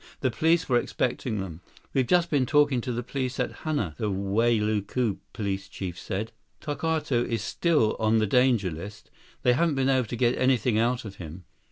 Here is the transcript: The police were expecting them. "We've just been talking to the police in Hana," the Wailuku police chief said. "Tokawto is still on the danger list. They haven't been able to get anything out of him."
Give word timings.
The 0.21 0.31
police 0.31 0.67
were 0.67 0.79
expecting 0.79 1.37
them. 1.39 1.61
"We've 1.93 2.07
just 2.07 2.31
been 2.31 2.47
talking 2.47 2.81
to 2.81 2.91
the 2.91 3.03
police 3.03 3.37
in 3.39 3.51
Hana," 3.51 3.93
the 3.99 4.09
Wailuku 4.09 5.17
police 5.31 5.67
chief 5.67 5.99
said. 5.99 6.31
"Tokawto 6.59 7.21
is 7.23 7.43
still 7.43 7.95
on 7.99 8.17
the 8.17 8.25
danger 8.25 8.71
list. 8.71 9.11
They 9.43 9.53
haven't 9.53 9.75
been 9.75 9.89
able 9.89 10.07
to 10.07 10.15
get 10.15 10.35
anything 10.39 10.79
out 10.79 11.05
of 11.05 11.17
him." 11.17 11.43